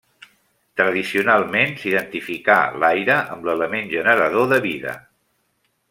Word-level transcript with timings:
Tradicionalment 0.79 1.75
s'identificà 1.83 2.57
l'aire 2.85 3.19
amb 3.37 3.47
l'element 3.51 3.93
generador 3.95 4.53
de 4.55 4.61
vida. 4.69 4.97